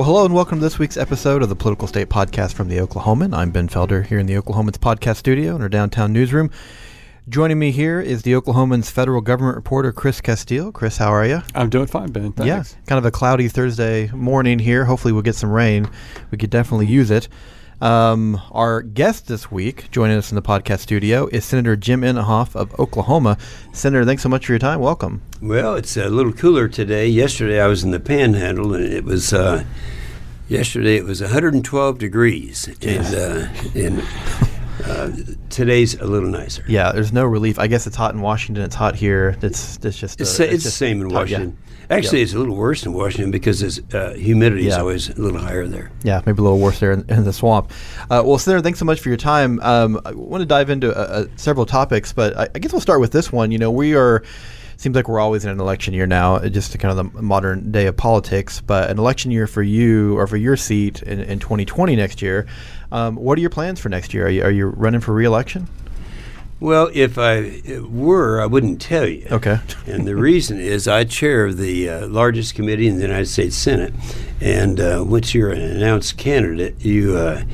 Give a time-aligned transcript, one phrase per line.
[0.00, 2.78] Well, hello and welcome to this week's episode of the Political State Podcast from the
[2.78, 3.36] Oklahoman.
[3.36, 6.50] I'm Ben Felder here in the Oklahoman's podcast studio in our downtown newsroom.
[7.28, 10.72] Joining me here is the Oklahoman's federal government reporter, Chris Casteel.
[10.72, 11.42] Chris, how are you?
[11.54, 12.32] I'm doing fine, Ben.
[12.32, 12.46] Thanks.
[12.48, 14.86] Yeah, kind of a cloudy Thursday morning here.
[14.86, 15.86] Hopefully, we'll get some rain.
[16.30, 17.28] We could definitely use it.
[17.80, 22.54] Um, our guest this week, joining us in the podcast studio, is Senator Jim Inhofe
[22.54, 23.38] of Oklahoma.
[23.72, 24.80] Senator, thanks so much for your time.
[24.80, 25.22] Welcome.
[25.40, 27.08] Well, it's a little cooler today.
[27.08, 29.32] Yesterday, I was in the Panhandle, and it was.
[29.32, 29.64] Uh,
[30.48, 34.02] yesterday, it was 112 degrees, and uh, and
[34.84, 35.10] uh,
[35.48, 36.64] today's a little nicer.
[36.68, 37.58] Yeah, there's no relief.
[37.58, 38.62] I guess it's hot in Washington.
[38.62, 39.38] It's hot here.
[39.40, 41.08] It's it's just It's, uh, it's, the same in.
[41.08, 41.56] Washington.
[41.90, 42.24] Actually, Yeah.
[42.24, 45.66] it's a little worse in Washington because it's, uh, humidity is always a little higher
[45.66, 45.90] there.
[46.04, 47.70] Yeah, maybe a little worse there in, in the swamp.
[48.10, 49.58] Uh, well, Senator, thanks so much for your time.
[49.60, 52.80] Um, I want to dive into uh, uh, several topics, but I, I guess we'll
[52.80, 53.50] start with this one.
[53.50, 54.22] You know, we are.
[54.76, 57.20] Seems like we're always in an election year now, uh, just to kind of the
[57.20, 58.62] modern day of politics.
[58.62, 62.46] But an election year for you or for your seat in, in 2020 next year.
[62.90, 64.24] Um, what are your plans for next year?
[64.26, 65.68] Are you, are you running for reelection?
[66.60, 69.26] Well, if I were, I wouldn't tell you.
[69.30, 69.60] Okay.
[69.86, 73.94] And the reason is I chair the uh, largest committee in the United States Senate,
[74.40, 77.16] and uh, once you're an announced candidate, you.
[77.16, 77.44] Uh,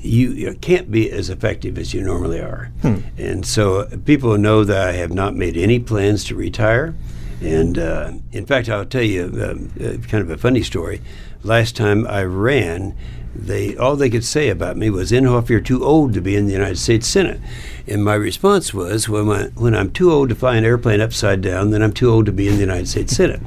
[0.00, 2.70] you, you can't be as effective as you normally are.
[3.18, 6.94] And so uh, people know that I have not made any plans to retire.
[7.40, 11.00] And uh, in fact, I'll tell you um, uh, kind of a funny story.
[11.42, 12.96] Last time I ran,
[13.38, 16.46] they all they could say about me was, "Inhofe, you're too old to be in
[16.46, 17.40] the United States Senate."
[17.86, 21.40] And my response was, "When, I, when I'm too old to fly an airplane upside
[21.40, 23.40] down, then I'm too old to be in the United States Senate."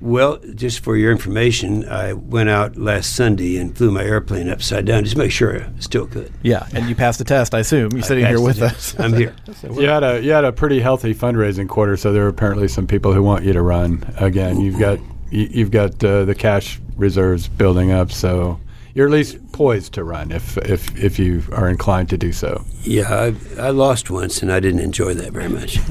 [0.00, 4.84] Well, just for your information, I went out last Sunday and flew my airplane upside
[4.84, 6.30] down just to make sure I still could.
[6.42, 7.92] Yeah, and you passed the test, I assume.
[7.92, 8.94] You're sitting here with us.
[9.00, 9.34] I'm here.
[9.70, 12.86] You had a you had a pretty healthy fundraising quarter, so there are apparently some
[12.86, 14.60] people who want you to run again.
[14.60, 14.98] You've got
[15.30, 18.60] you, you've got uh, the cash reserves building up, so
[18.94, 22.64] you're at least poised to run if if if you are inclined to do so.
[22.82, 23.12] Yeah,
[23.58, 25.78] I, I lost once and I didn't enjoy that very much.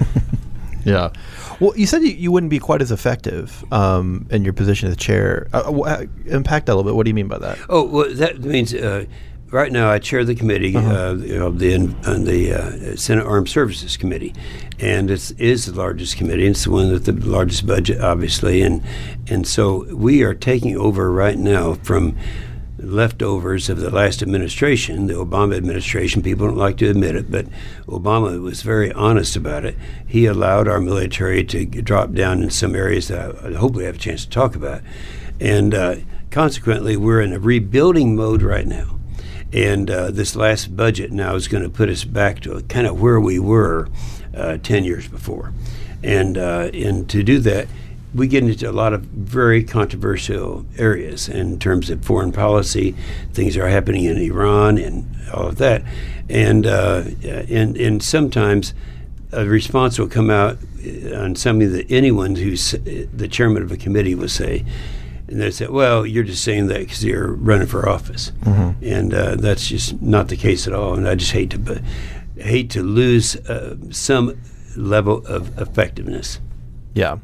[0.85, 1.11] Yeah.
[1.59, 4.97] Well, you said you, you wouldn't be quite as effective um, in your position as
[4.97, 5.47] chair.
[5.53, 6.05] Uh, wh- uh,
[6.65, 6.95] that a little bit.
[6.95, 7.57] What do you mean by that?
[7.69, 9.05] Oh, well, that means uh,
[9.49, 13.47] right now I chair the committee, uh you know, the on the uh, Senate Armed
[13.49, 14.33] Services Committee,
[14.79, 16.45] and it is is the largest committee.
[16.47, 18.83] It's the one with the largest budget, obviously, and
[19.27, 22.17] and so we are taking over right now from
[22.83, 26.21] leftovers of the last administration, the Obama administration.
[26.21, 27.45] People don't like to admit it, but
[27.87, 29.75] Obama was very honest about it.
[30.05, 33.83] He allowed our military to drop down in some areas that I I hope we
[33.83, 34.81] have a chance to talk about.
[35.39, 35.95] And uh,
[36.31, 38.99] consequently, we're in a rebuilding mode right now.
[39.51, 42.99] And uh, this last budget now is going to put us back to kind of
[42.99, 43.89] where we were
[44.35, 45.53] uh, 10 years before.
[46.01, 47.67] And, uh, and to do that,
[48.13, 52.95] we get into a lot of very controversial areas in terms of foreign policy,
[53.33, 55.83] things are happening in Iran and all of that.
[56.29, 58.73] And, uh, and, and sometimes
[59.31, 63.71] a response will come out uh, on something that anyone who's uh, the chairman of
[63.71, 64.63] a committee will say.
[65.27, 68.31] And they say, well, you're just saying that because you're running for office.
[68.45, 70.93] And uh, that's just not the case at all.
[70.93, 71.79] And I just hate to, bu-
[72.37, 74.39] hate to lose uh, some
[74.75, 76.39] level of effectiveness.
[76.93, 77.17] Yeah.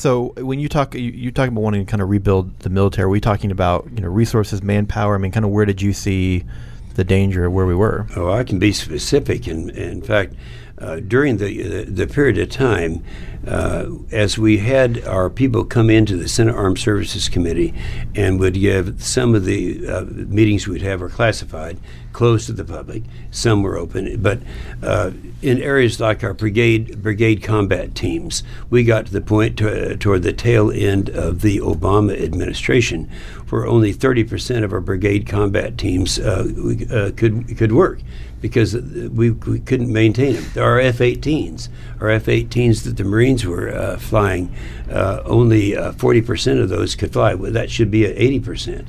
[0.00, 3.04] So when you talk, you, you talk about wanting to kind of rebuild the military.
[3.04, 5.14] Are we talking about you know resources, manpower?
[5.14, 6.46] I mean, kind of where did you see
[6.94, 8.06] the danger of where we were?
[8.16, 9.46] Oh, I can be specific.
[9.46, 10.32] In, in fact,
[10.80, 13.04] uh, during the, the the period of time,
[13.46, 17.74] uh, as we had our people come into the Senate Armed Services Committee
[18.14, 21.78] and would give some of the uh, meetings we'd have were classified,
[22.12, 23.02] closed to the public.
[23.30, 24.40] Some were open, but
[24.82, 29.96] uh, in areas like our brigade brigade combat teams, we got to the point to,
[29.96, 33.10] toward the tail end of the Obama administration,
[33.48, 36.46] where only 30% of our brigade combat teams uh,
[36.90, 38.00] uh, could could work
[38.40, 40.62] because we, we couldn't maintain them.
[40.62, 41.68] Our F-18s,
[42.00, 44.54] our F-18s that the Marines were uh, flying,
[44.90, 47.34] uh, only uh, 40% of those could fly.
[47.34, 48.86] Well, that should be at 80%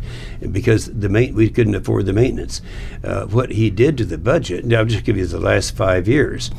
[0.51, 2.61] because the main, we couldn't afford the maintenance.
[3.03, 6.07] Uh, what he did to the budget, now I'll just give you the last five
[6.07, 6.51] years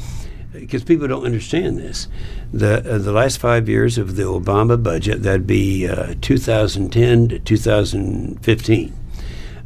[0.53, 2.09] because people don't understand this.
[2.53, 7.39] The uh, the last five years of the Obama budget, that'd be uh, 2010 to
[7.39, 9.02] 2015.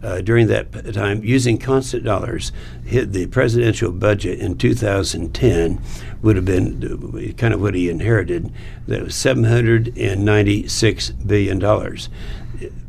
[0.02, 2.52] Uh, during that time, using constant dollars,
[2.84, 5.80] hit the presidential budget in 2010
[6.22, 8.52] would have been uh, kind of what he inherited.
[8.86, 12.08] That was 796 billion dollars.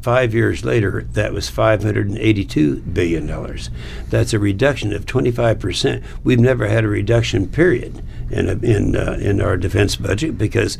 [0.01, 3.69] Five years later, that was 582 billion dollars.
[4.09, 6.03] That's a reduction of 25 percent.
[6.23, 10.77] We've never had a reduction, period, in in uh, in our defense budget because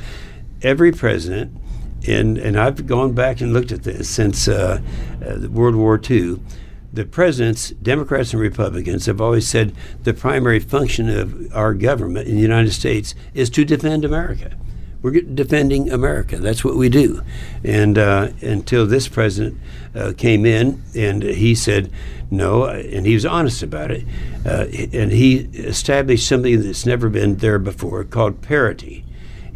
[0.62, 1.52] every president
[2.06, 4.82] and and I've gone back and looked at this since uh,
[5.26, 6.40] uh, World War II.
[6.94, 12.36] The presidents, Democrats and Republicans, have always said the primary function of our government in
[12.36, 14.56] the United States is to defend America.
[15.02, 16.38] We're defending America.
[16.38, 17.22] That's what we do.
[17.64, 19.60] And uh, until this president
[19.94, 21.92] uh, came in and he said
[22.32, 24.06] no, and he was honest about it,
[24.46, 29.06] uh, and he established something that's never been there before called parity.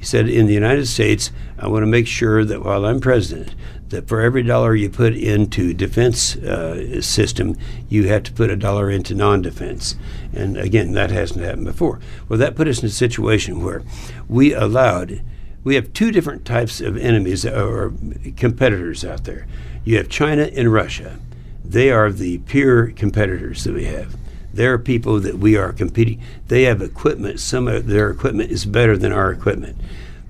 [0.01, 3.53] He said, in the United States, I want to make sure that while I'm president,
[3.89, 7.55] that for every dollar you put into defense uh, system,
[7.87, 9.95] you have to put a dollar into non-defense.
[10.33, 11.99] And again, that hasn't happened before.
[12.27, 13.83] Well, that put us in a situation where
[14.27, 15.21] we allowed.
[15.63, 17.93] We have two different types of enemies or
[18.37, 19.45] competitors out there.
[19.85, 21.19] You have China and Russia.
[21.63, 24.15] They are the peer competitors that we have.
[24.53, 26.21] They're people that we are competing.
[26.47, 27.39] They have equipment.
[27.39, 29.77] Some of their equipment is better than our equipment.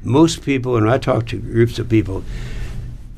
[0.04, 2.24] Most people, and I talk to groups of people,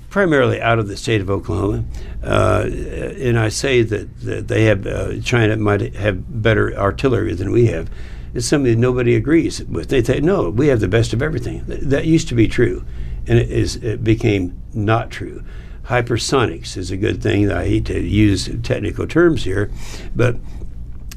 [0.09, 1.85] primarily out of the state of Oklahoma,
[2.23, 7.51] uh, and I say that, that they have uh, China might have better artillery than
[7.51, 7.89] we have.
[8.33, 9.89] It's something that nobody agrees with.
[9.89, 11.63] They say, no, we have the best of everything.
[11.67, 12.83] That used to be true,
[13.27, 15.43] and it, is, it became not true.
[15.85, 17.51] Hypersonics is a good thing.
[17.51, 19.69] I hate to use technical terms here,
[20.15, 20.37] but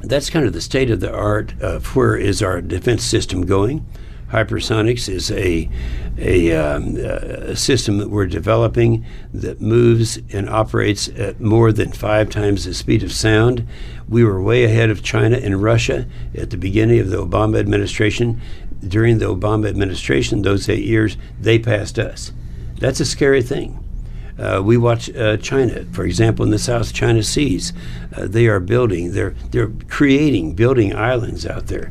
[0.03, 3.87] that's kind of the state of the art of where is our defense system going.
[4.31, 5.69] Hypersonics is a
[6.19, 9.05] a, um, a, system that we're developing
[9.35, 13.67] that moves and operates at more than five times the speed of sound.
[14.09, 18.41] We were way ahead of China and Russia at the beginning of the Obama administration.
[18.87, 22.33] During the Obama administration, those eight years, they passed us.
[22.79, 23.86] That's a scary thing.
[24.39, 27.73] Uh, we watch uh, China, for example, in the South China Seas.
[28.15, 31.91] Uh, they are building, they're, they're creating, building islands out there.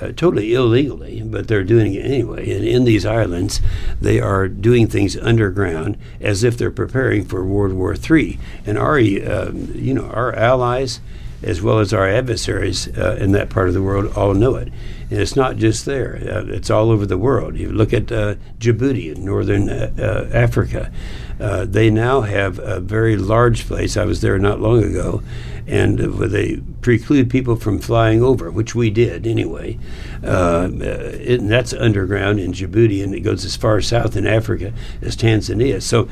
[0.00, 2.50] Uh, totally illegally, but they're doing it anyway.
[2.50, 3.60] And in these islands,
[4.00, 8.36] they are doing things underground as if they're preparing for World War III.
[8.66, 11.00] And our, um, you know, our allies,
[11.42, 14.72] as well as our adversaries uh, in that part of the world, all know it.
[15.12, 17.58] And it's not just there; uh, it's all over the world.
[17.58, 20.90] You look at uh, Djibouti in northern uh, uh, Africa.
[21.38, 23.98] Uh, they now have a very large place.
[23.98, 25.22] I was there not long ago,
[25.66, 29.78] and they preclude people from flying over, which we did anyway.
[30.24, 34.72] Uh, it, and that's underground in Djibouti, and it goes as far south in Africa
[35.02, 35.82] as Tanzania.
[35.82, 36.08] So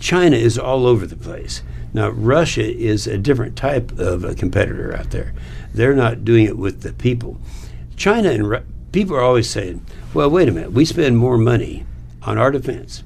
[0.00, 1.62] China is all over the place.
[1.92, 5.34] Now, Russia is a different type of a competitor out there.
[5.72, 7.38] They're not doing it with the people.
[7.96, 11.84] China and Ru- people are always saying, well, wait a minute, we spend more money
[12.22, 13.02] on our defense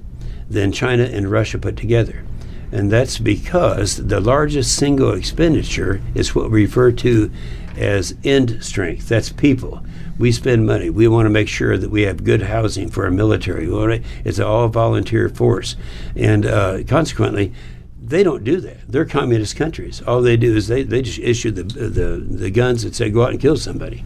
[0.49, 2.25] than China and Russia put together.
[2.71, 7.31] And that's because the largest single expenditure is what we refer to
[7.77, 9.09] as end strength.
[9.09, 9.83] That's people.
[10.19, 10.91] We spend money.
[10.91, 14.03] We want to make sure that we have good housing for our military.
[14.25, 15.77] It's an all volunteer force.
[16.17, 17.55] And uh, consequently,
[18.03, 18.79] they don't do that.
[18.89, 20.03] They're communist countries.
[20.03, 23.23] All they do is they, they just issue the, the, the guns and say go
[23.23, 24.05] out and kill somebody.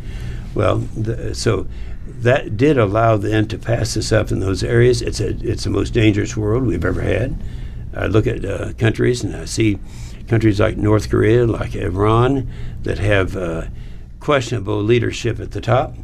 [0.55, 1.67] Well, the, so
[2.07, 5.03] that did allow them to pass this up in those areas.
[5.03, 7.37] It's a, it's the most dangerous world we've ever had.
[7.95, 9.79] I look at uh, countries and I see
[10.29, 12.51] countries like North Korea, like Iran,
[12.83, 13.67] that have uh,
[14.21, 15.95] questionable leadership at the top.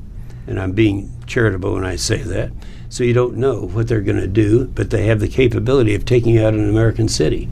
[0.46, 2.50] And I'm being charitable when I say that.
[2.88, 6.05] So you don't know what they're going to do, but they have the capability of
[6.05, 7.48] taking out an American city.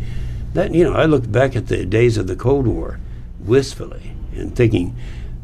[0.54, 2.98] That you know, I look back at the days of the Cold War
[3.40, 4.96] wistfully and thinking,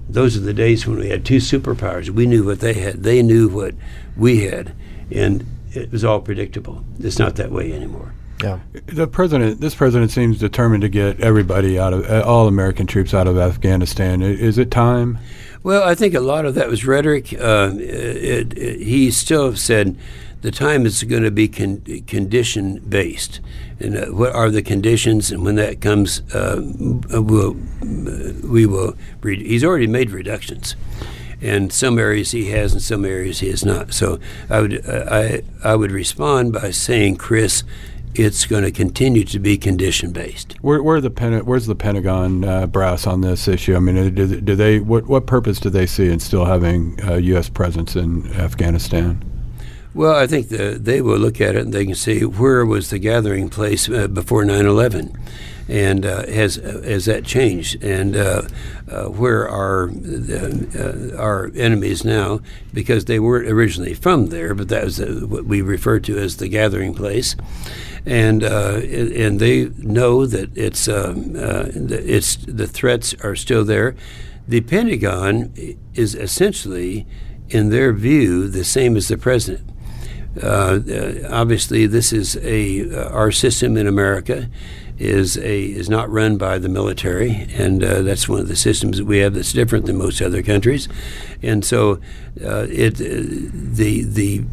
[0.08, 2.10] those are the days when we had two superpowers.
[2.10, 3.74] We knew what they had, they knew what
[4.16, 4.74] we had,
[5.10, 6.84] and it was all predictable.
[6.98, 8.14] It's not that way anymore.
[8.42, 8.58] Yeah.
[8.86, 13.14] The president, this president seems determined to get everybody out of uh, all American troops
[13.14, 14.20] out of Afghanistan.
[14.20, 15.18] Is it time?
[15.62, 17.32] Well, I think a lot of that was rhetoric.
[17.32, 19.96] Uh, it, it, he still said
[20.42, 23.40] the time is going to be con- condition based.
[23.80, 25.30] And uh, what are the conditions?
[25.30, 26.60] And when that comes, uh,
[27.10, 27.56] we'll,
[28.44, 28.94] we will.
[29.22, 30.76] Re- he's already made reductions.
[31.40, 33.92] And some areas he has, and some areas he has not.
[33.94, 37.64] So I would uh, I I would respond by saying, Chris,
[38.14, 40.54] it's going to continue to be condition based.
[40.60, 43.74] Where, where the Pen- where's the Pentagon uh, brass on this issue?
[43.74, 47.18] I mean, do, do, they what what purpose do they see in still having a
[47.18, 47.48] U.S.
[47.48, 49.31] presence in Afghanistan?
[49.94, 52.88] Well, I think the, they will look at it and they can see where was
[52.88, 55.14] the gathering place uh, before 9/11,
[55.68, 58.42] and uh, has has that changed, and uh,
[58.90, 62.40] uh where are uh, our enemies now?
[62.72, 66.38] Because they weren't originally from there, but that was uh, what we refer to as
[66.38, 67.36] the gathering place,
[68.06, 73.94] and and they know that it's um, it's the threats are still there.
[74.48, 75.52] The Pentagon
[75.94, 77.06] is essentially,
[77.50, 79.71] in their view, the same as the president
[80.40, 80.80] Uh,
[81.30, 84.48] obviously, this is a our system in America
[84.98, 88.98] is a is not run by the military, and uh, that's one of the systems
[88.98, 90.88] that we have that's different than most other countries.
[91.42, 92.00] And so,
[92.42, 94.44] uh, it the the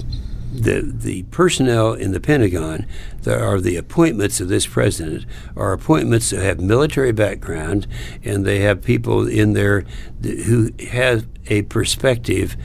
[0.52, 2.86] the the personnel in the Pentagon
[3.22, 7.88] that are the appointments of this president are appointments that have military background,
[8.24, 9.86] and they have people in there
[10.22, 12.58] who have a perspective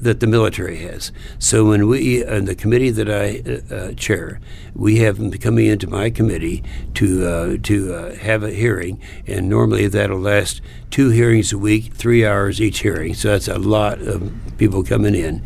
[0.00, 1.12] that the military has.
[1.38, 4.40] So when we, in the committee that I uh, uh, chair,
[4.74, 6.62] we have them coming into my committee
[6.94, 11.92] to uh, to uh, have a hearing, and normally that'll last two hearings a week,
[11.94, 13.14] three hours each hearing.
[13.14, 15.44] So that's a lot of people coming in.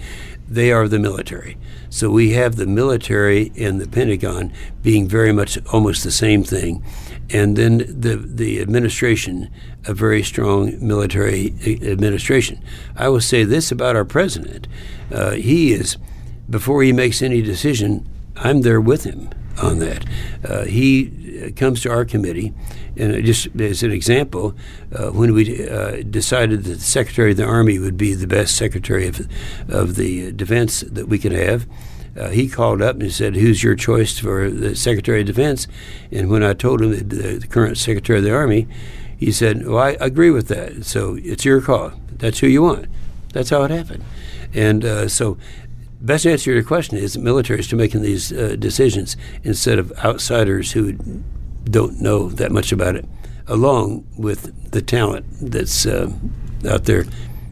[0.48, 1.56] They are the military.
[1.88, 6.84] So we have the military and the Pentagon being very much almost the same thing
[7.30, 9.50] and then the the administration,
[9.86, 12.62] a very strong military administration.
[12.96, 14.68] I will say this about our president:
[15.12, 15.96] uh, he is
[16.48, 19.30] before he makes any decision, I'm there with him
[19.62, 20.04] on that.
[20.46, 22.52] Uh, he comes to our committee,
[22.96, 24.54] and just as an example,
[24.94, 28.56] uh, when we uh, decided that the Secretary of the Army would be the best
[28.56, 29.26] Secretary of,
[29.68, 31.66] of the Defense that we could have,
[32.18, 35.66] uh, he called up and said, "Who's your choice for the Secretary of Defense?"
[36.12, 38.66] And when I told him the, the current Secretary of the Army,
[39.16, 40.84] he said, "Well, I agree with that.
[40.84, 41.92] So it's your call.
[42.10, 42.86] That's who you want."
[43.34, 44.04] That's how it happened.
[44.54, 45.36] And uh, so,
[46.00, 50.72] best answer to your question is militaries to making these uh, decisions instead of outsiders
[50.72, 50.92] who
[51.64, 53.04] don't know that much about it,
[53.48, 56.10] along with the talent that's uh,
[56.68, 57.04] out there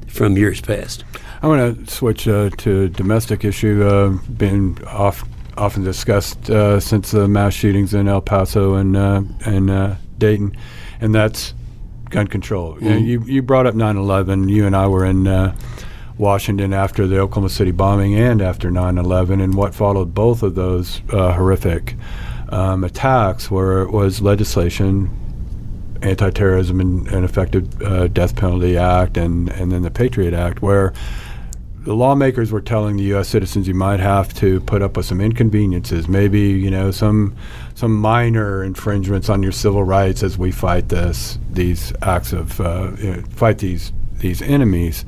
[0.06, 1.04] from years past.
[1.42, 5.24] I want to switch uh, to a domestic issue, uh, been off,
[5.56, 10.56] often discussed uh, since the mass shootings in El Paso and uh, and uh, Dayton,
[11.00, 11.52] and that's
[12.10, 12.74] gun control.
[12.74, 12.84] Mm-hmm.
[12.84, 14.50] You, know, you, you brought up 9/11.
[14.50, 15.56] You and I were in uh,
[16.16, 21.02] Washington after the Oklahoma City bombing and after 9/11, and what followed both of those
[21.08, 21.96] horrific
[22.50, 25.18] um, attacks were was legislation
[26.02, 30.92] anti-terrorism and, and effective uh, death penalty act and, and then the patriot act where
[31.84, 33.28] the lawmakers were telling the U.S.
[33.28, 37.36] citizens you might have to put up with some inconveniences, maybe you know some
[37.74, 42.92] some minor infringements on your civil rights as we fight this these acts of uh,
[42.98, 45.04] you know, fight these these enemies.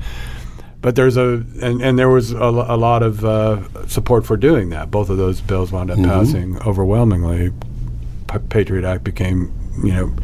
[0.81, 4.69] But there's a and, and there was a, a lot of uh, support for doing
[4.69, 4.91] that.
[4.91, 6.09] Both of those bills wound up mm-hmm.
[6.09, 7.51] passing overwhelmingly.
[8.27, 9.51] P- Patriot Act became
[9.81, 10.15] you know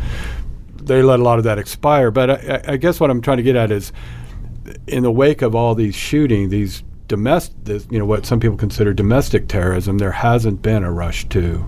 [0.75, 2.11] they let a lot of that expire.
[2.11, 3.93] But I, I guess what I'm trying to get at is
[4.87, 8.93] in the wake of all these shooting, these domestic, you know, what some people consider
[8.93, 11.67] domestic terrorism, there hasn't been a rush to,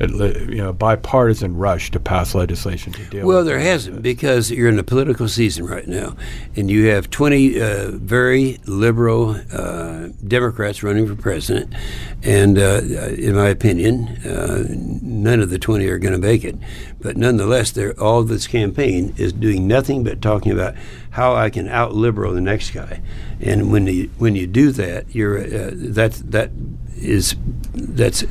[0.00, 3.26] you know, bipartisan rush to pass legislation to deal.
[3.26, 6.16] Well, there hasn't because you're in a political season right now,
[6.56, 11.74] and you have 20 uh, very liberal uh, Democrats running for president,
[12.22, 16.56] and uh, in my opinion, uh, none of the 20 are going to make it.
[17.00, 20.74] But nonetheless, all this campaign is doing nothing but talking about
[21.10, 23.00] how I can out liberal the next guy.
[23.40, 26.50] And when you when you do that, you're uh, that's that
[26.98, 27.36] is
[27.74, 28.24] that's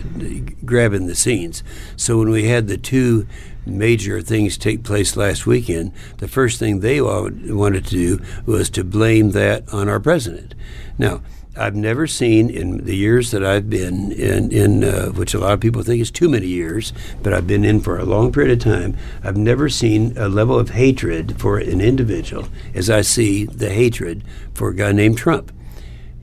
[0.66, 1.64] grabbing the scenes.
[1.96, 3.28] So when we had the two
[3.66, 8.84] major things take place last weekend, the first thing they wanted to do was to
[8.84, 10.54] blame that on our president.
[10.98, 11.22] Now
[11.58, 15.54] I've never seen in the years that I've been in, in uh, which a lot
[15.54, 16.94] of people think is too many years,
[17.24, 18.96] but I've been in for a long period of time.
[19.24, 24.24] I've never seen a level of hatred for an individual as I see the hatred
[24.54, 25.52] for a guy named Trump.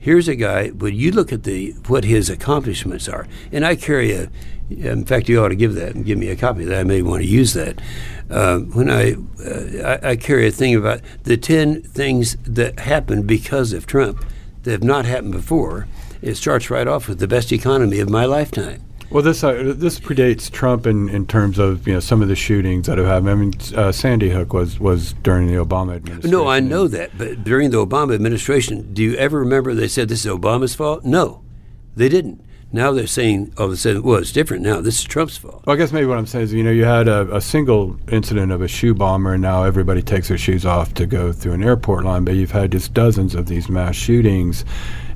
[0.05, 0.67] Here's a guy.
[0.67, 4.29] When you look at the what his accomplishments are, and I carry a.
[4.69, 6.81] In fact, you ought to give that and give me a copy of that.
[6.81, 7.81] I may want to use that.
[8.29, 13.25] Uh, when I, uh, I I carry a thing about the ten things that happened
[13.25, 14.23] because of Trump
[14.61, 15.87] that have not happened before.
[16.21, 18.83] It starts right off with the best economy of my lifetime.
[19.11, 22.35] Well, this uh, this predates Trump in, in terms of you know some of the
[22.35, 23.29] shootings that have happened.
[23.29, 26.31] I mean, uh, Sandy Hook was was during the Obama administration.
[26.31, 30.09] No, I know that, but during the Obama administration, do you ever remember they said
[30.09, 31.05] this is Obama's fault?
[31.05, 31.43] No,
[31.95, 32.45] they didn't.
[32.75, 34.81] Now they're saying all of a sudden, well, it's different now.
[34.81, 35.63] This is Trump's fault.
[35.65, 37.97] Well, I guess maybe what I'm saying is, you know, you had a, a, single
[38.11, 41.53] incident of a shoe bomber, and now everybody takes their shoes off to go through
[41.53, 42.25] an airport line.
[42.25, 44.65] But you've had just dozens of these mass shootings,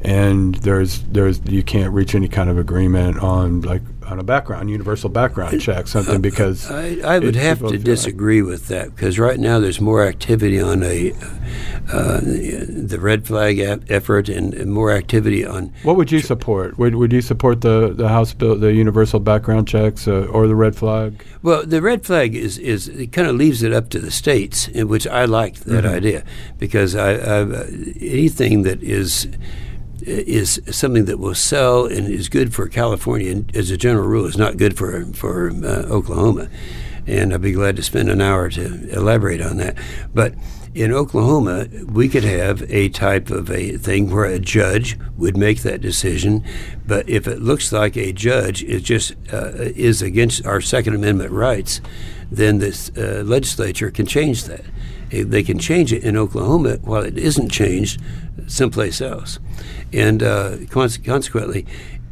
[0.01, 4.69] and there's there's you can't reach any kind of agreement on like on a background
[4.69, 8.95] universal background check something uh, because I, I would have to disagree like with that
[8.95, 11.11] because right now there's more activity on a
[11.91, 16.95] uh, the red flag effort and, and, more activity on what would you support would,
[16.95, 20.75] would you support the the house bill the universal background checks uh, or the red
[20.75, 24.11] flag well the red flag is is it kind of leaves it up to the
[24.11, 25.95] states in which I like that mm-hmm.
[25.95, 26.23] idea
[26.57, 27.41] because I, I
[27.99, 29.27] anything that is
[30.03, 34.25] is something that will sell and is good for California, and as a general rule,
[34.25, 36.49] is not good for for uh, Oklahoma.
[37.07, 39.75] And I'd be glad to spend an hour to elaborate on that.
[40.13, 40.35] But
[40.75, 45.61] in Oklahoma, we could have a type of a thing where a judge would make
[45.63, 46.43] that decision,
[46.85, 51.31] but if it looks like a judge is just uh, is against our Second Amendment
[51.31, 51.81] rights,
[52.31, 54.63] then this uh, legislature can change that.
[55.09, 57.99] They can change it in Oklahoma while it isn't changed
[58.47, 59.39] someplace else,
[59.91, 61.65] and uh, consequently,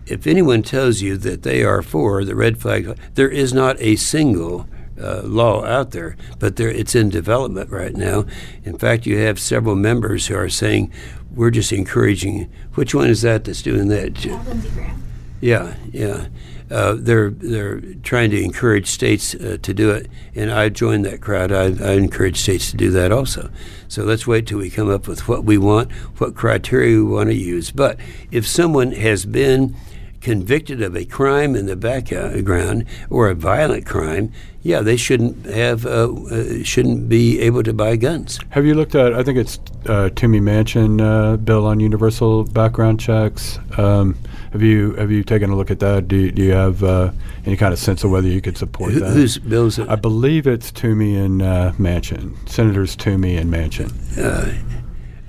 [0.06, 3.96] if anyone tells you that they are for the red flag, there is not a
[3.98, 4.68] single
[5.00, 8.26] uh, law out there, but there, it's in development right now.
[8.64, 10.92] In fact, you have several members who are saying,
[11.36, 12.50] we're just encouraging.
[12.74, 14.26] Which one is that that's doing that?
[14.26, 15.04] Uh, Lindsey Graham.
[15.40, 16.28] Yeah, yeah.
[16.70, 21.22] Uh, they're they're trying to encourage states uh, to do it, and I joined that
[21.22, 21.52] crowd.
[21.52, 23.50] I, I encourage states to do that also.
[23.88, 27.30] So let's wait till we come up with what we want, what criteria we want
[27.30, 27.72] to use.
[27.72, 27.98] But
[28.32, 29.76] if someone has been
[30.20, 35.86] convicted of a crime in the background or a violent crime, yeah, they shouldn't have
[35.86, 38.40] uh, uh, shouldn't be able to buy guns.
[38.50, 39.14] Have you looked at?
[39.14, 43.60] I think it's uh, Toomey Manchin uh, bill on universal background checks.
[43.78, 44.18] Um,
[44.58, 46.08] have you have you taken a look at that?
[46.08, 47.12] Do you, do you have uh,
[47.46, 49.14] any kind of sense of whether you could support Who, that?
[49.14, 49.88] Whose bill is it?
[49.88, 53.94] I believe it's Toomey and uh, Manchin, Senators Toomey and Manchin.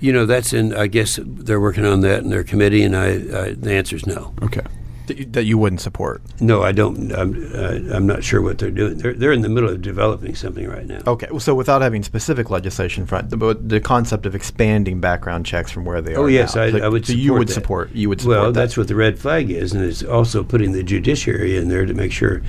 [0.00, 0.74] you know, that's in.
[0.74, 4.06] I guess they're working on that in their committee, and I, I the answer is
[4.06, 4.32] no.
[4.40, 4.62] Okay.
[5.08, 6.22] That you, that you wouldn't support.
[6.40, 7.12] No, I don't.
[7.12, 8.98] I'm, uh, I'm not sure what they're doing.
[8.98, 11.00] They're, they're in the middle of developing something right now.
[11.06, 15.44] Okay, well, so without having specific legislation front, the, but the concept of expanding background
[15.44, 16.20] checks from where they are.
[16.20, 16.62] Oh yes, now.
[16.62, 17.04] I, So- I would.
[17.04, 17.52] So support you would that.
[17.52, 17.90] support.
[17.92, 18.60] You would support Well, that.
[18.60, 21.94] that's what the red flag is, and it's also putting the judiciary in there to
[21.94, 22.42] make sure,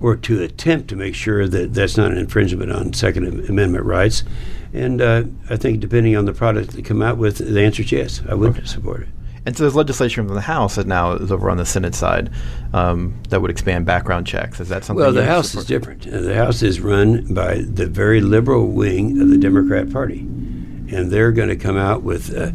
[0.00, 4.24] or to attempt to make sure that that's not an infringement on Second Amendment rights.
[4.72, 7.90] And uh, I think depending on the product they come out with, the answer is
[7.90, 8.22] yes.
[8.28, 9.08] I would support it.
[9.48, 12.28] And so there's legislation from the House that now is over on the Senate side
[12.74, 14.60] um, that would expand background checks.
[14.60, 15.02] Is that something?
[15.02, 16.02] Well, the House is different.
[16.02, 21.32] The House is run by the very liberal wing of the Democrat Party, and they're
[21.32, 22.50] going to come out with uh,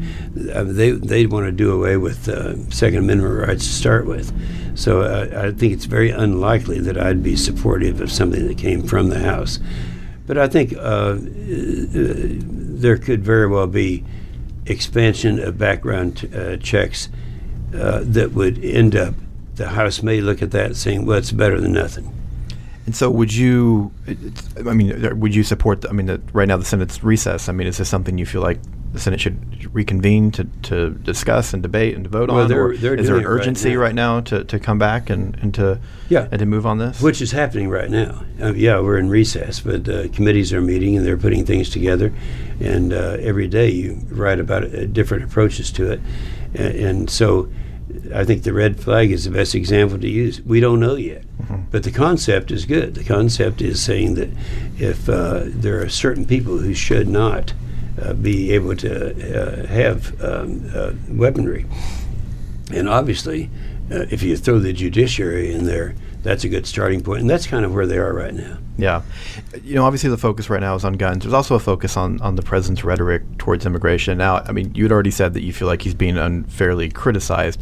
[0.54, 4.32] uh, they they want to do away with uh, Second Amendment rights to start with.
[4.78, 8.84] So uh, I think it's very unlikely that I'd be supportive of something that came
[8.84, 9.58] from the House.
[10.28, 11.16] But I think uh, uh,
[11.90, 14.06] there could very well be
[14.66, 17.10] expansion of background uh, checks
[17.74, 19.16] uh, that would end up.
[19.56, 22.12] The House may look at that saying, "Well, it's better than nothing."
[22.86, 23.92] And so, would you?
[24.58, 25.82] I mean, would you support?
[25.82, 27.50] The, I mean, the, right now the Senate's recess.
[27.50, 28.60] I mean, is this something you feel like
[28.94, 32.48] the Senate should reconvene to, to discuss and debate and to vote Well, on?
[32.48, 33.80] they're- they're is there an it right urgency now.
[33.82, 35.80] right now, to, to come back and, and to
[36.10, 36.28] Yeah.
[36.32, 37.02] and to move on this?
[37.02, 38.24] Which is happening right now.
[38.42, 42.14] Uh, yeah, we're in recess, but uh, committees are meeting and they're putting things together.
[42.62, 46.00] And uh, every day you write about uh, different approaches to it.
[46.54, 47.50] And, and so
[48.14, 50.40] I think the red flag is the best example to use.
[50.42, 51.24] We don't know yet.
[51.72, 52.94] But the concept is good.
[52.94, 54.30] The concept is saying that
[54.78, 57.54] if uh, there are certain people who should not
[58.04, 61.66] uh, be able to uh, have um, uh, weaponry,
[62.72, 63.50] and obviously,
[63.90, 67.66] if you throw the judiciary in there, that's a good starting point, and that's kind
[67.66, 68.58] of where they are right now.
[68.78, 69.04] Yeah.
[69.62, 71.24] You know, obviously the focus right now is on guns.
[71.24, 74.18] There's also a focus on, on the president's rhetoric towards immigration.
[74.18, 77.60] Now, I mean, you'd already said that you feel like he's being unfairly criticized.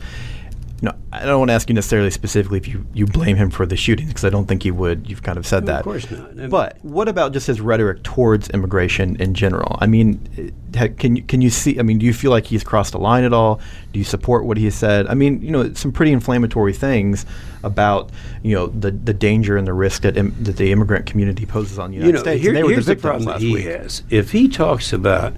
[0.81, 3.51] You know, I don't want to ask you necessarily specifically if you, you blame him
[3.51, 5.07] for the shooting, because I don't think you would.
[5.07, 5.79] You've kind of said No, that.
[5.81, 6.31] of course not.
[6.39, 9.77] Um, But what about just his rhetoric towards immigration in general?
[9.79, 12.63] I mean, eh, can you, can you see, I mean, do you feel like he's
[12.63, 13.59] crossed a line at all?
[13.93, 15.05] Do you support what he has said?
[15.05, 17.27] I mean, you know, some pretty inflammatory things
[17.61, 18.09] about,
[18.41, 21.77] you know, the, the danger and the risk that, Im- that the immigrant community poses
[21.77, 22.41] on the United you know, States.
[22.41, 23.65] here- and they were here's the the, problem that last he week.
[23.65, 24.01] has.
[24.09, 25.35] If he talks about,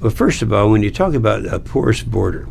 [0.00, 2.46] well, first of all, when you talk about a porous border,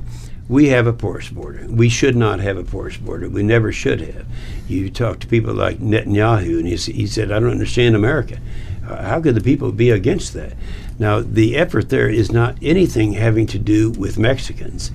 [0.49, 1.65] we have a porous border.
[1.67, 3.29] We should not have a porous border.
[3.29, 4.25] We never should have.
[4.67, 8.39] You talk to people like Netanyahu, and he, he said, "I don't understand America.
[8.87, 10.53] Uh, how could the people be against that?"
[10.99, 14.91] Now, the effort there is not anything having to do with Mexicans.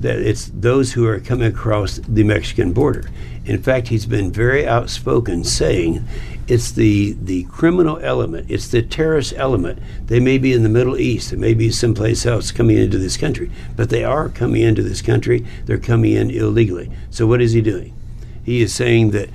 [0.00, 3.10] That it's those who are coming across the Mexican border.
[3.48, 6.06] In fact, he's been very outspoken, saying
[6.46, 9.78] it's the the criminal element, it's the terrorist element.
[10.06, 13.16] They may be in the Middle East, they may be someplace else coming into this
[13.16, 15.46] country, but they are coming into this country.
[15.64, 16.90] They're coming in illegally.
[17.10, 17.94] So what is he doing?
[18.44, 19.30] He is saying that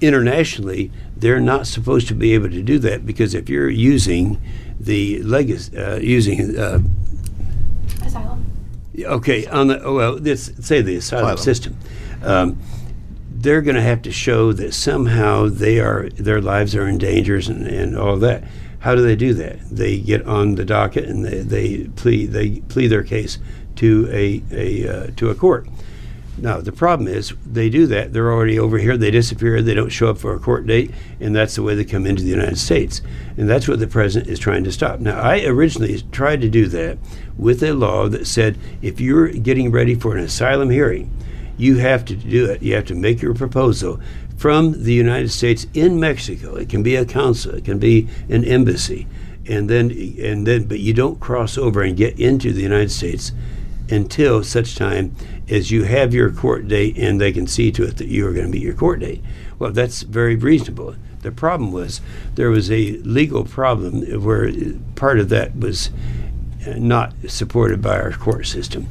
[0.00, 4.40] internationally they're not supposed to be able to do that because if you're using
[4.78, 6.80] the legacy, uh, using uh,
[8.02, 8.46] Asylum.
[8.98, 11.38] Okay, on the oh, well, this say the asylum, Asylum.
[11.38, 11.78] system,
[12.22, 12.58] um,
[13.42, 17.36] they're going to have to show that somehow they are their lives are in danger
[17.36, 18.44] and, and all that.
[18.80, 19.60] How do they do that?
[19.70, 23.38] They get on the docket and they, they plead they plead their case
[23.76, 25.68] to a, a uh, to a court.
[26.36, 28.12] Now the problem is they do that.
[28.12, 28.96] They're already over here.
[28.96, 29.62] They disappear.
[29.62, 32.22] They don't show up for a court date, and that's the way they come into
[32.22, 33.00] the United States.
[33.36, 35.00] And that's what the president is trying to stop.
[35.00, 36.98] Now I originally tried to do that
[37.36, 41.10] with a law that said if you're getting ready for an asylum hearing,
[41.56, 42.62] you have to do it.
[42.62, 44.00] You have to make your proposal
[44.36, 46.56] from the United States in Mexico.
[46.56, 47.54] It can be a consul.
[47.54, 49.06] It can be an embassy,
[49.46, 53.32] and then and then, but you don't cross over and get into the United States
[53.90, 55.14] until such time
[55.48, 58.32] as you have your court date and they can see to it that you are
[58.32, 59.22] going to meet your court date.
[59.58, 60.94] Well, that's very reasonable.
[61.22, 62.00] The problem was
[62.36, 64.50] there was a legal problem where
[64.94, 65.90] part of that was
[66.66, 68.88] not supported by our court system.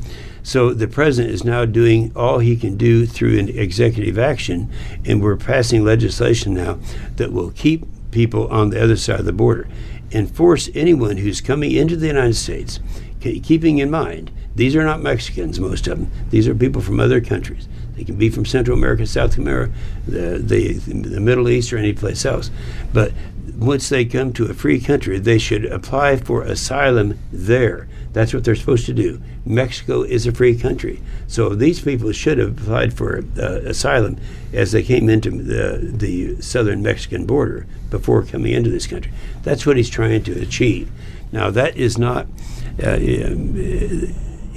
[0.50, 4.68] So the president is now doing all he can do through an executive action,
[5.06, 6.80] and we're passing legislation now
[7.18, 9.68] that will keep people on the other side of the border
[10.12, 12.80] and force anyone who's coming into the United States,
[13.22, 16.12] keeping in mind these are not Mexicans, most of them.
[16.32, 17.70] These are people from other countries.
[17.96, 19.72] They can be from Central America, South America,
[20.06, 22.52] the, the, the Middle East, or any place else.
[22.92, 23.14] But
[23.60, 27.88] once they come to a free country, they should apply for asylum there.
[28.14, 29.22] That's what they're supposed to do.
[29.46, 31.02] Mexico is a free country.
[31.28, 34.18] So these people should have applied for uh, asylum
[34.54, 39.12] as they came into the, the southern Mexican border before coming into this country.
[39.44, 40.92] That's what he's trying to achieve.
[41.32, 42.28] Now, that is not.
[42.82, 42.98] Uh,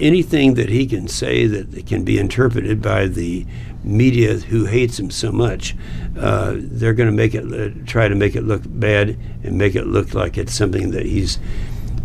[0.03, 3.47] anything that he can say that can be interpreted by the
[3.85, 5.77] media who hates him so much,
[6.19, 9.75] uh, they're going to make it uh, try to make it look bad and make
[9.75, 11.39] it look like it's something that he's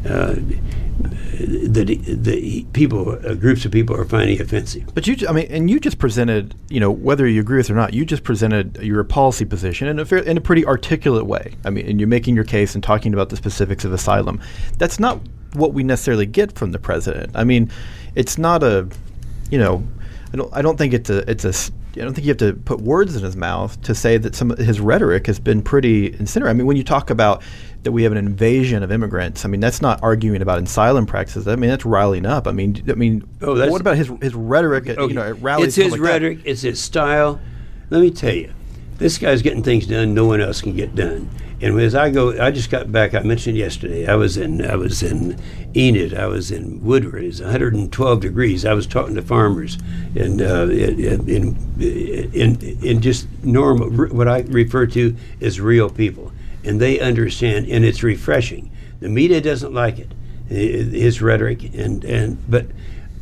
[0.07, 0.35] uh,
[1.39, 4.89] that, the people, uh, groups of people are finding offensive.
[4.93, 7.73] But you, I mean, and you just presented, you know, whether you agree with it
[7.73, 11.25] or not, you just presented your policy position in a fair, in a pretty articulate
[11.25, 11.53] way.
[11.65, 14.41] I mean, and you're making your case and talking about the specifics of asylum.
[14.77, 15.19] That's not
[15.53, 17.31] what we necessarily get from the president.
[17.35, 17.71] I mean,
[18.15, 18.87] it's not a,
[19.49, 19.85] you know,
[20.33, 22.53] I don't I don't think it's a it's a I don't think you have to
[22.53, 26.13] put words in his mouth to say that some of his rhetoric has been pretty
[26.13, 26.51] incendiary.
[26.51, 27.41] I mean, when you talk about
[27.83, 31.47] that we have an invasion of immigrants, I mean that's not arguing about asylum practices.
[31.47, 32.47] I mean that's riling up.
[32.47, 34.87] I mean, I mean, oh, what about his his rhetoric?
[34.87, 35.07] At, okay.
[35.07, 35.77] You know, at rallies.
[35.77, 36.39] It's his rhetoric.
[36.45, 37.39] It's his style.
[37.89, 38.53] Let me tell you,
[38.97, 41.29] this guy's getting things done no one else can get done.
[41.59, 43.15] And as I go, I just got back.
[43.15, 44.05] I mentioned yesterday.
[44.07, 45.39] I was in I was in
[45.75, 46.13] Enid.
[46.13, 47.23] I was in Woodward.
[47.23, 48.63] It's 112 degrees.
[48.63, 49.79] I was talking to farmers,
[50.15, 51.27] and uh, in,
[51.81, 56.31] in in just normal what I refer to as real people,
[56.63, 58.69] and they understand, and it's refreshing.
[58.99, 60.11] The media doesn't like it,
[60.47, 62.67] his rhetoric, and and but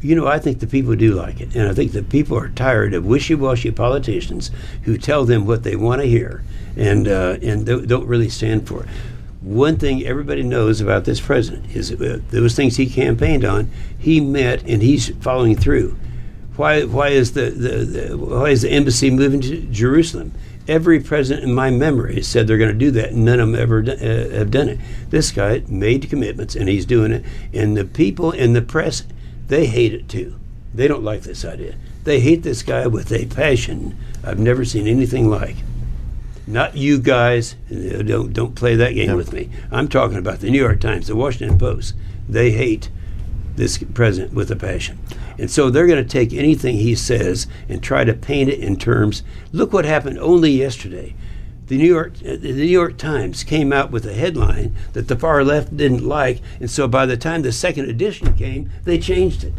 [0.02, 1.56] you know, I think the people do like it.
[1.56, 4.52] And I think the people are tired of wishy washy politicians
[4.84, 6.44] who tell them what they want to hear
[6.76, 8.90] and uh, and don't really stand for it.
[9.42, 14.20] One thing everybody knows about this president is uh, those things he campaigned on, he
[14.20, 15.96] met and he's following through.
[16.56, 20.32] Why, why is the, the, the why is the embassy moving to Jerusalem?
[20.68, 23.62] Every president in my memory said they're going to do that, and none of them
[23.62, 24.80] ever uh, have done it.
[25.10, 27.26] This guy made commitments, and he's doing it.
[27.54, 29.04] And the people in the press,
[29.48, 30.36] they hate it too.
[30.74, 31.76] They don't like this idea.
[32.04, 35.56] They hate this guy with a passion I've never seen anything like.
[36.48, 37.56] Not you guys.
[37.70, 39.50] Don't don't play that game with me.
[39.72, 41.96] I'm talking about the New York Times, the Washington Post.
[42.30, 42.90] They hate
[43.56, 45.00] this president with a passion.
[45.38, 48.78] And so they're going to take anything he says and try to paint it in
[48.78, 49.24] terms.
[49.52, 51.16] Look what happened only yesterday.
[51.68, 55.44] The New York the New York Times came out with a headline that the far
[55.44, 59.54] left didn't like, and so by the time the second edition came, they changed it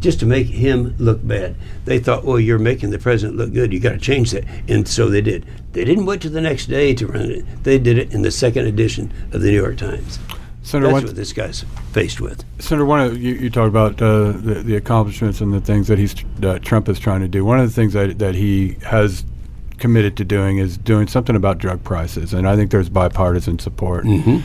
[0.00, 1.56] just to make him look bad.
[1.84, 3.72] They thought, well, you're making the president look good.
[3.72, 4.44] You got to change that.
[4.68, 5.44] And so they did.
[5.72, 7.64] They didn't wait to the next day to run it.
[7.64, 10.18] They did it in the second edition of the New York Times.
[10.62, 12.44] Senator, That's what this guy's faced with.
[12.58, 15.98] Senator, one of you, you talked about uh, the, the, accomplishments and the things that
[15.98, 17.44] he's uh, Trump is trying to do.
[17.44, 19.24] One of the things that, that he has
[19.78, 24.04] committed to doing is doing something about drug prices, and I think there's bipartisan support.
[24.04, 24.38] Mm-hmm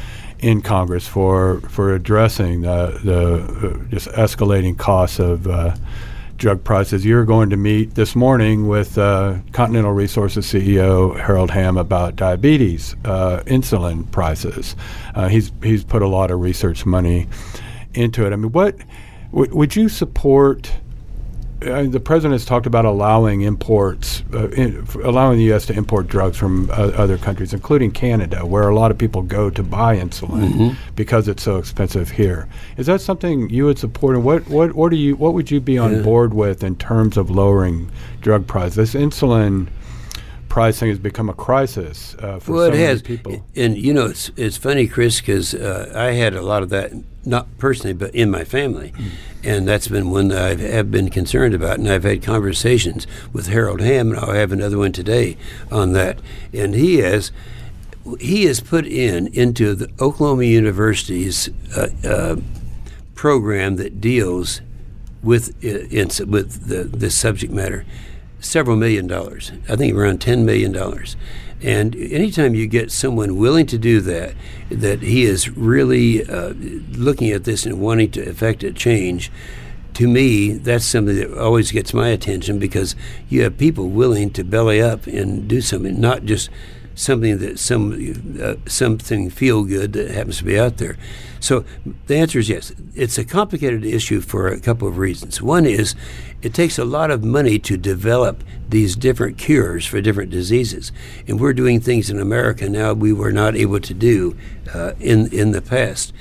[0.43, 5.73] in Congress for for addressing the, the uh, just escalating costs of uh,
[6.37, 7.05] drug prices.
[7.05, 12.93] You're going to meet this morning with uh, Continental Resources CEO Harold Hamm about diabetes,
[13.05, 14.75] uh, insulin prices.
[15.15, 17.27] Uh, he's he's put a lot of research money
[17.93, 18.33] into it.
[18.33, 18.77] I mean, what
[19.31, 20.73] w- would you support?
[21.63, 25.65] Uh, the president has talked about allowing imports, uh, in, allowing the U.S.
[25.67, 29.49] to import drugs from uh, other countries, including Canada, where a lot of people go
[29.49, 30.93] to buy insulin mm-hmm.
[30.95, 32.47] because it's so expensive here.
[32.77, 34.15] Is that something you would support?
[34.15, 36.01] And what what what do you what would you be on yeah.
[36.01, 38.75] board with in terms of lowering drug prices?
[38.75, 39.67] This insulin
[40.53, 43.01] pricing has become a crisis uh, for well, so it many has.
[43.01, 43.43] people.
[43.55, 46.91] And you know, it's it's funny, Chris, because uh, I had a lot of that,
[47.25, 49.07] not personally, but in my family, Hmm.
[49.43, 51.79] and that's been one that I have been concerned about.
[51.79, 55.37] And I've had conversations with Harold Hamm, and I'll have another one today
[55.71, 56.19] on that.
[56.53, 57.31] And he has
[58.19, 62.35] he has put in into the Oklahoma University's uh, uh,
[63.15, 64.61] program that deals
[65.23, 67.85] with uh, with the, this subject matter
[68.43, 69.51] several million dollars.
[69.69, 71.15] I think around ten million dollars.
[71.61, 74.35] And anytime you get someone willing to do that,
[74.69, 76.53] that he is really uh,
[76.91, 79.31] looking at this and wanting to effect a change,
[79.93, 82.95] to me, that's something that always gets my attention because
[83.29, 86.49] you have people willing to belly up and do something, not just
[86.95, 90.97] something that some uh, something feel good that happens to be out there.
[91.43, 91.65] So
[92.07, 92.71] the answer is yes.
[92.95, 95.41] It's a complicated issue for a couple of reasons.
[95.41, 95.93] One is
[96.41, 100.93] it takes a lot of money to develop these different cures for different diseases,
[101.27, 104.37] and we're doing things in America now we were not able to do
[104.73, 106.13] uh, in in the past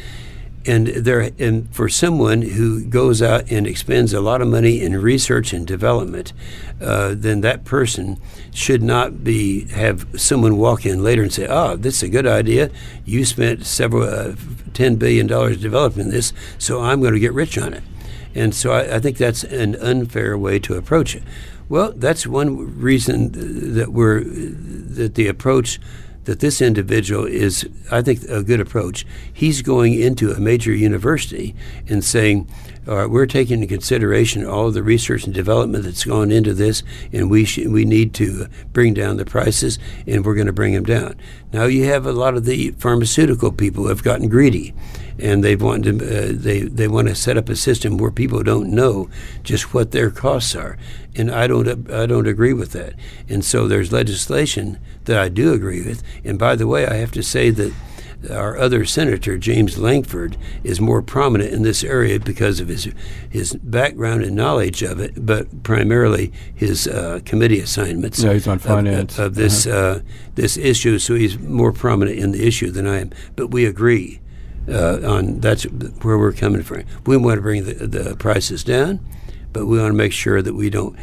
[0.67, 5.01] and there and for someone who goes out and expends a lot of money in
[5.01, 6.33] research and development,
[6.81, 8.21] uh, then that person
[8.53, 12.27] should not be have someone walk in later and say, "Oh, this is a good
[12.27, 12.71] idea.
[13.05, 14.35] You spent several uh,
[14.73, 17.83] ten billion dollars developing this, so I'm going to get rich on it."
[18.35, 21.23] And so I, I think that's an unfair way to approach it.
[21.69, 25.81] Well, that's one reason that we're that the approach
[26.25, 29.05] that this individual is, I think, a good approach.
[29.33, 31.55] He's going into a major university
[31.89, 32.49] and saying,
[32.87, 36.53] all right, we're taking into consideration all of the research and development that's gone into
[36.53, 36.83] this,
[37.13, 40.75] and we sh- we need to bring down the prices, and we're going to bring
[40.75, 41.15] them down.
[41.53, 44.75] Now you have a lot of the pharmaceutical people have gotten greedy,
[45.23, 48.43] and they want to uh, they they want to set up a system where people
[48.43, 49.09] don't know
[49.43, 50.77] just what their costs are,
[51.15, 52.95] and I don't I don't agree with that.
[53.29, 56.03] And so there's legislation that I do agree with.
[56.25, 57.73] And by the way, I have to say that
[58.31, 62.93] our other senator, James Lankford, is more prominent in this area because of his
[63.31, 68.23] his background and knowledge of it, but primarily his uh, committee assignments.
[68.23, 69.19] Yeah, he's on of- finance.
[69.21, 70.01] of, this uh,
[70.35, 70.99] this issue.
[70.99, 73.11] So he's more prominent in the issue than I am.
[73.37, 74.21] But we agree
[74.69, 76.85] uh, on that's where we're coming from.
[77.07, 79.01] We want to bring the, the prices down,
[79.53, 80.97] but we want to make sure that we don't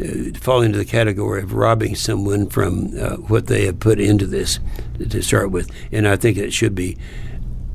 [0.00, 4.26] uh, fall into the category of robbing someone from uh, what they have put into
[4.26, 4.58] this
[4.98, 5.70] to start with.
[5.92, 6.98] And I think it should be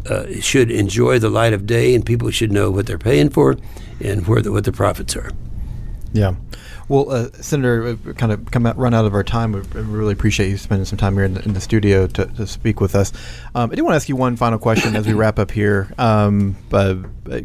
[0.10, 3.58] uh, should enjoy the light of day, and people should know what they're paying for
[4.00, 5.32] and where the, what the profits are.
[6.14, 6.36] Yeah.
[6.92, 9.54] Well, uh, Senator, uh, kind of come out, run out of our time.
[9.54, 12.46] We really appreciate you spending some time here in the, in the studio to, to
[12.46, 13.14] speak with us.
[13.56, 15.90] Um, I do want to ask you one final question as we wrap up here.
[15.98, 16.96] Um, uh,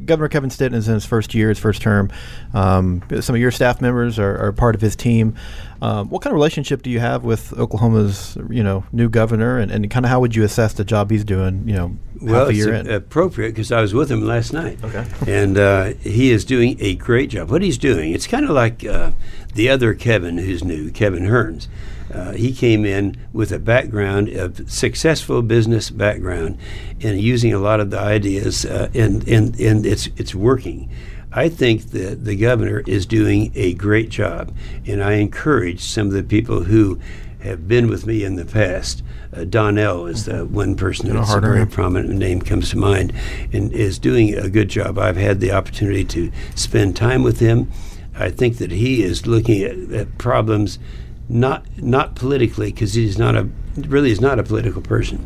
[0.05, 2.11] Governor Kevin Stetton is in his first year, his first term.
[2.55, 5.37] Um, some of your staff members are, are part of his team.
[5.81, 9.71] Um, what kind of relationship do you have with Oklahoma's, you know, new governor, and,
[9.71, 12.65] and kind of how would you assess the job he's doing, you know, Well, it's
[12.67, 14.79] a- appropriate because I was with him last night.
[14.85, 15.05] Okay.
[15.27, 17.51] and uh, he is doing a great job.
[17.51, 19.13] What he's doing, it's kind of like uh,
[19.55, 21.69] the other Kevin who's new, Kevin Hearns.
[22.13, 26.57] Uh, he came in with a background of successful business background
[27.03, 30.89] and using a lot of the ideas, uh, and, and, and it's, it's working.
[31.33, 34.55] I think that the governor is doing a great job,
[34.87, 36.99] and I encourage some of the people who
[37.47, 39.03] have been with me in the past.
[39.33, 43.13] Uh, Donnell is the one person that's a very prominent name comes to mind,
[43.53, 44.99] and is doing a good job.
[44.99, 47.71] I've had the opportunity to spend time with him.
[48.15, 50.79] I think that he is looking at, at problems,
[51.29, 55.19] not not politically, because he's not a really is not a political person.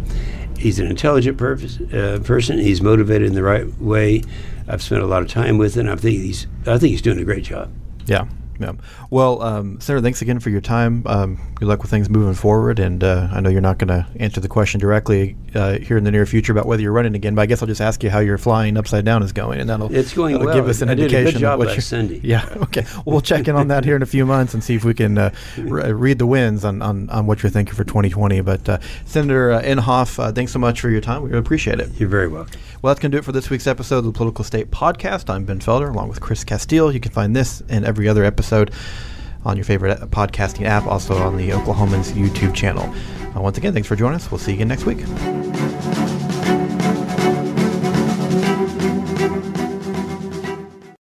[0.59, 2.59] He's an intelligent purpose, uh, person.
[2.59, 4.22] He's motivated in the right way.
[4.68, 5.88] I've spent a lot of time with him.
[5.88, 7.72] I think he's I think he's doing a great job.
[8.06, 8.26] Yeah.
[8.60, 8.72] Yeah.
[9.08, 11.02] Well, um, Senator, thanks again for your time.
[11.06, 12.78] Um, good luck with things moving forward.
[12.78, 16.04] And uh, I know you're not going to answer the question directly uh, here in
[16.04, 18.10] the near future about whether you're running again, but I guess I'll just ask you
[18.10, 20.54] how your flying upside down is going, and that'll It's going that'll well.
[20.54, 22.20] give us an I did a good indication job of what Sunday.
[22.22, 22.46] Yeah.
[22.64, 22.82] Okay.
[22.96, 24.92] Well, we'll check in on that here in a few months and see if we
[24.94, 28.42] can uh, re- read the winds on, on, on what you're thinking for 2020.
[28.42, 31.22] But uh, Senator uh, Inhofe, uh, thanks so much for your time.
[31.22, 31.88] We really appreciate it.
[31.98, 32.60] You're very welcome.
[32.82, 35.28] Well, that's going to do it for this week's episode of the Political State Podcast.
[35.28, 36.92] I'm Ben Felder, along with Chris Casteel.
[36.92, 41.36] You can find this and every other episode on your favorite podcasting app, also on
[41.36, 42.84] the Oklahomans YouTube channel.
[43.36, 44.30] Uh, once again, thanks for joining us.
[44.30, 46.19] We'll see you again next week.